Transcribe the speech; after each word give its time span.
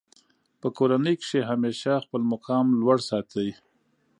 په 0.61 0.67
کورنۍ 0.77 1.15
کښي 1.21 1.39
همېشه 1.51 1.93
خپل 2.05 2.21
مقام 2.33 2.65
لوړ 2.81 2.97
ساتئ! 3.09 3.49